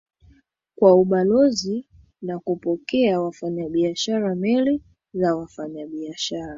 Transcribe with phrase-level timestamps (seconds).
[0.75, 1.87] kwa ubalozi
[2.21, 4.81] na kupokea wafanyabiashara Meli
[5.13, 6.49] za wafanyabiashara